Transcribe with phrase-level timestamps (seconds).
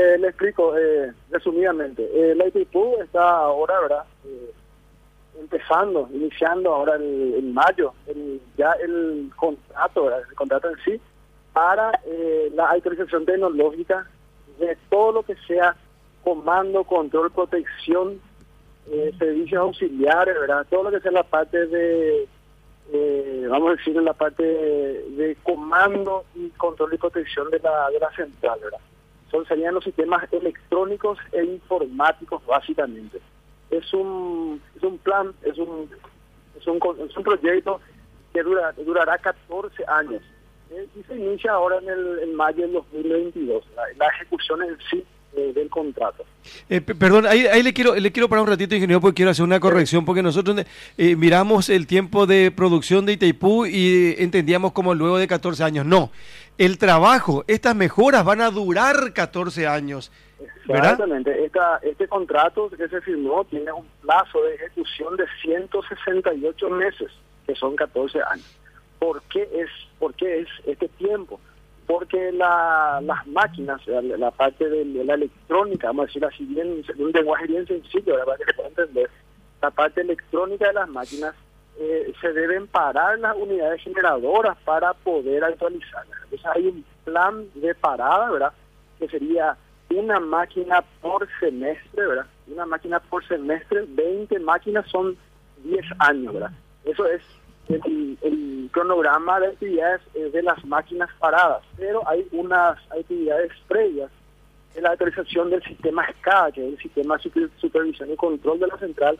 [0.00, 2.02] Le, le explico eh, resumidamente.
[2.14, 4.04] Eh, la ITIPU está ahora, ¿verdad?
[4.24, 4.50] Eh,
[5.40, 11.00] empezando, iniciando ahora el- en mayo, el- ya el contrato, el contrato en sí,
[11.52, 14.06] para eh, la autorización tecnológica
[14.58, 15.76] de todo lo que sea
[16.22, 18.20] comando, control, protección,
[18.90, 20.66] eh, servicios auxiliares, ¿verdad?
[20.70, 22.28] Todo lo que sea la parte de,
[22.92, 27.88] eh, vamos a decir, la parte de, de comando y control y protección de la,
[27.90, 28.80] de la central, ¿verdad?
[29.30, 33.20] Son, serían los sistemas electrónicos e informáticos, básicamente.
[33.70, 35.88] Es un, es un plan, es un,
[36.58, 37.80] es un, es un proyecto
[38.32, 40.22] que dura, durará 14 años.
[40.70, 44.78] Eh, y se inicia ahora en, el, en mayo del 2022, la, la ejecución en
[44.90, 45.04] sí
[45.36, 46.24] eh, del contrato.
[46.68, 49.30] Eh, pe- perdón, ahí, ahí le quiero le quiero parar un ratito, ingeniero, porque quiero
[49.30, 50.64] hacer una corrección, porque nosotros
[50.98, 55.86] eh, miramos el tiempo de producción de Itaipú y entendíamos como luego de 14 años.
[55.86, 56.10] No,
[56.58, 60.10] el trabajo, estas mejoras van a durar 14 años.
[60.68, 61.44] Exactamente.
[61.44, 67.10] Esta, este contrato que se firmó tiene un plazo de ejecución de 168 meses,
[67.46, 68.46] que son 14 años.
[68.98, 71.40] ¿Por qué es, por qué es este tiempo?
[71.90, 77.04] Porque la, las máquinas, la, parte de la electrónica, vamos a decir así bien, en
[77.04, 79.10] un lenguaje bien sencillo, para que se pueda entender,
[79.60, 81.34] la parte electrónica de las máquinas
[81.80, 86.16] eh, se deben parar las unidades generadoras para poder actualizarlas.
[86.22, 88.52] Entonces hay un plan de parada, ¿verdad?
[89.00, 89.56] Que sería
[89.92, 92.26] una máquina por semestre, ¿verdad?
[92.46, 95.16] Una máquina por semestre, 20 máquinas son
[95.64, 96.52] 10 años, ¿verdad?
[96.84, 97.22] Eso es
[97.68, 104.10] el, cronograma de actividades eh, de las máquinas paradas, pero hay unas actividades previas
[104.74, 108.60] de la autorización del sistema SCADA, que es el sistema de super- supervisión y control
[108.60, 109.18] de la central,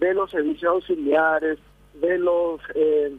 [0.00, 1.58] de los servicios auxiliares,
[1.94, 3.16] de los eh,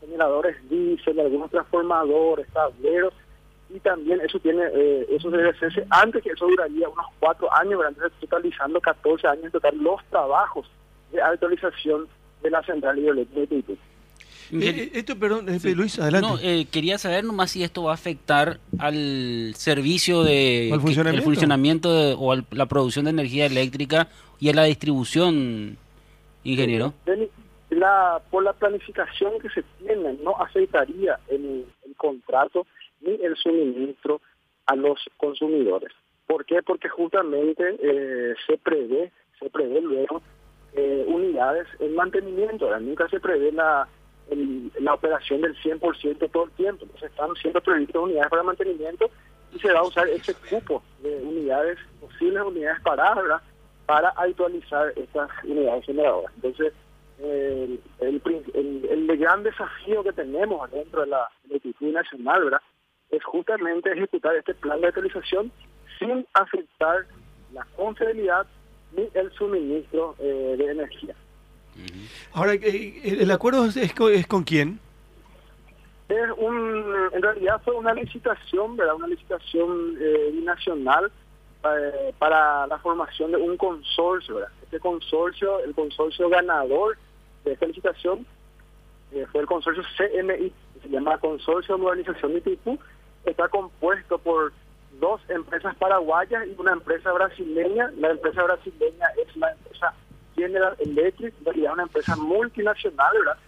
[0.00, 3.12] generadores diésel, de algunos transformadores, tableros,
[3.70, 7.80] y también eso tiene, eh, eso debe hacerse antes que eso duraría unos cuatro años,
[7.86, 10.70] entonces totalizando 14 años en total los trabajos
[11.12, 12.08] de actualización
[12.42, 13.74] de la central hidroeléctrica.
[14.50, 16.26] Ingeniero- Eh, esto, perdón, eh, Luis, adelante.
[16.28, 20.80] No, eh, quería saber nomás si esto va a afectar al servicio de ¿O al
[20.80, 21.18] funcionamiento?
[21.18, 24.08] el funcionamiento de- o a la producción de energía eléctrica
[24.40, 25.76] y a la distribución,
[26.44, 26.94] ingeniero.
[27.70, 32.66] La, por la planificación que se tiene, no afectaría el, el contrato
[33.02, 34.22] ni el suministro
[34.66, 35.90] a los consumidores.
[36.26, 36.62] ¿Por qué?
[36.62, 40.22] Porque justamente eh, se prevé, se prevé luego
[40.74, 42.80] eh, unidades en mantenimiento, ¿verdad?
[42.80, 43.86] nunca se prevé la,
[44.30, 46.84] el- la operación del 100% todo el tiempo.
[46.84, 49.10] Entonces están siendo previstas unidades para mantenimiento
[49.54, 53.42] y se va a usar ese cupo de unidades, posibles unidades paradas, ¿verdad?
[53.86, 56.30] para actualizar estas unidades generadoras.
[56.36, 56.74] Entonces,
[57.20, 58.20] el, el,
[58.90, 62.60] el- gran desafío que tenemos dentro de la Electricidad Nacional, ¿verdad?
[63.10, 65.50] es justamente ejecutar este plan de actualización
[65.98, 67.06] sin afectar
[67.54, 68.46] la confiabilidad
[68.92, 71.14] ni el suministro eh, de energía.
[72.32, 74.80] Ahora, eh, ¿el acuerdo es, con, es con quién?
[76.08, 78.94] Es un, en realidad fue una licitación, ¿verdad?
[78.94, 81.10] Una licitación eh, binacional
[81.64, 84.40] eh, para la formación de un consorcio.
[84.62, 86.96] Este consorcio, el consorcio ganador
[87.44, 88.26] de esta licitación
[89.12, 92.78] eh, fue el consorcio CMI, que se llama Consorcio de Modernización de Itipú,
[93.24, 94.52] está compuesto por
[95.00, 97.90] dos empresas paraguayas y una empresa brasileña.
[97.98, 99.94] La empresa brasileña es la empresa
[100.38, 103.38] General Electric, realidad una empresa multinacional, ¿verdad?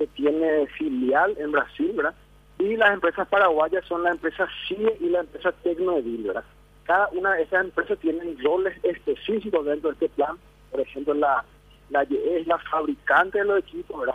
[0.00, 2.14] que tiene filial en Brasil, ¿verdad?
[2.58, 6.44] Y las empresas paraguayas son la empresa CIE y la empresa Tecnoedil, ¿verdad?
[6.84, 10.38] Cada una de esas empresas tienen roles específicos dentro de este plan.
[10.70, 11.44] Por ejemplo, la,
[11.90, 14.14] la es la fabricante de los equipos, ¿verdad?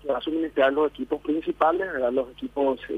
[0.00, 2.12] Que va a suministrar los equipos principales, ¿verdad?
[2.12, 2.94] Los equipos eh,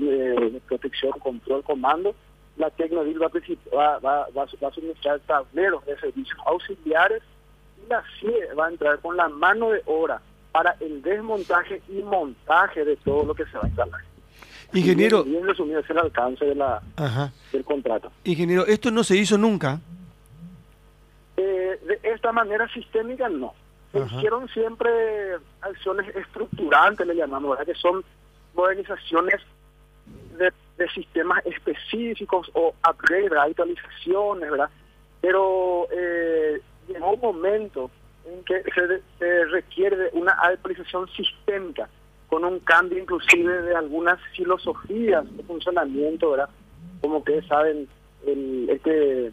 [0.52, 2.14] de protección, control, comando.
[2.58, 3.28] La Tecnoedil va,
[3.74, 7.22] va, va, va, va a suministrar tableros de servicios auxiliares
[8.20, 10.20] CIE va a entrar con la mano de obra
[10.52, 14.00] para el desmontaje y montaje de todo lo que se va a instalar.
[14.74, 17.32] Ingeniero, Bien, bien resumido es el alcance de la, ajá.
[17.52, 18.10] del contrato.
[18.24, 19.80] Ingeniero, esto no se hizo nunca.
[21.36, 23.54] Eh, de esta manera sistémica no.
[23.94, 24.16] Ajá.
[24.16, 24.90] hicieron siempre
[25.60, 27.66] acciones estructurantes, le llamamos, ¿verdad?
[27.70, 28.02] que son
[28.54, 29.40] modernizaciones
[30.38, 34.70] de, de sistemas específicos o upgrade, actualizaciones, ¿verdad?
[35.20, 37.90] Pero eh, llegó un momento
[38.24, 41.88] en que se, se requiere una actualización sistémica,
[42.28, 46.48] con un cambio inclusive de algunas filosofías de funcionamiento, ¿verdad?
[47.00, 47.88] Como ustedes saben,
[48.26, 49.32] el, este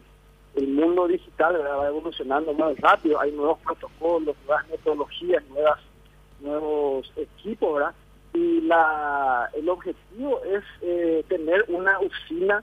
[0.56, 1.78] el mundo digital ¿verdad?
[1.78, 5.78] va evolucionando más rápido, hay nuevos protocolos, nuevas metodologías, nuevas
[6.40, 7.94] nuevos equipos, ¿verdad?
[8.34, 12.62] Y la el objetivo es eh, tener una usina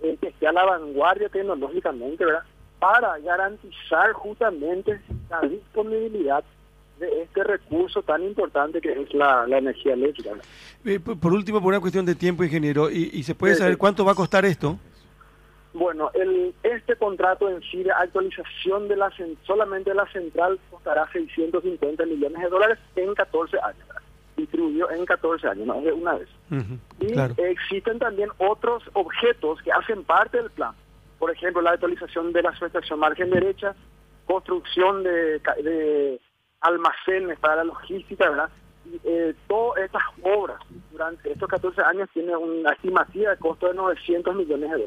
[0.00, 2.42] eh, que esté a la vanguardia tecnológicamente, ¿verdad?
[2.78, 6.44] Para garantizar justamente la disponibilidad
[7.00, 10.30] de este recurso tan importante que es la, la energía eléctrica.
[10.84, 13.74] Eh, por último, por una cuestión de tiempo, ingeniero, ¿y, y se puede Sí, saber
[13.74, 13.78] sí.
[13.78, 14.78] cuánto va a costar esto?
[15.74, 19.12] Bueno, el, este contrato en sí de actualización de la
[19.44, 23.86] solamente de la central costará 650 millones de dólares en 14 años,
[24.36, 26.28] distribuido en 14 años, no es de una vez.
[27.00, 27.34] Y claro.
[27.36, 30.72] existen también otros objetos que hacen parte del plan.
[31.18, 33.74] Por ejemplo, la actualización de la subestación margen derecha,
[34.26, 36.20] construcción de,
[36.60, 38.50] almacenes para la logística, ¿verdad?
[38.84, 40.60] Y, eh, todas estas obras
[40.90, 44.86] durante estos 14 años tienen una estimativa de costo de 900 millones de dólares.